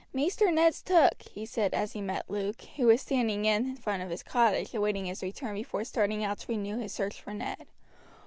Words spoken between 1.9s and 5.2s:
he met Luke, who was standing in front of his cottage awaiting